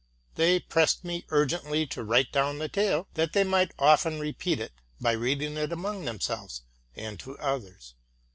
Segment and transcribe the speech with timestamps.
[0.33, 4.71] 'They pressed me urgently to write down ie tale, that they might often repeat it
[4.99, 6.63] by reading it among themselves,
[6.95, 7.93] and to others.